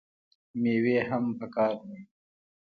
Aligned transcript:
میوې 0.61 0.97
هم 1.09 1.25
پکار 1.39 1.75
دي. 1.87 1.99